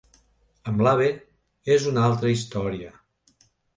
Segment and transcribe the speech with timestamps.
[0.71, 1.09] Amb l'Abe
[1.75, 2.91] és una altra història.